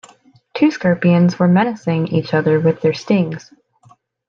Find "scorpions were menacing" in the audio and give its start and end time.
0.71-2.07